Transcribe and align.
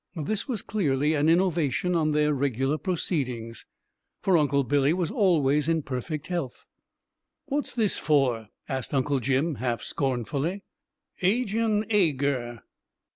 This 0.15 0.47
was 0.47 0.63
clearly 0.63 1.13
an 1.13 1.29
innovation 1.29 1.93
on 1.95 2.11
their 2.11 2.33
regular 2.33 2.79
proceedings, 2.79 3.67
for 4.19 4.35
Uncle 4.35 4.63
Billy 4.63 4.93
was 4.93 5.11
always 5.11 5.69
in 5.69 5.83
perfect 5.83 6.25
health. 6.25 6.65
"What's 7.45 7.75
this 7.75 7.99
for?" 7.99 8.47
asked 8.67 8.95
Uncle 8.95 9.19
Jim 9.19 9.57
half 9.61 9.83
scornfully. 9.83 10.63
"Agin 11.21 11.85
ager." 11.91 12.63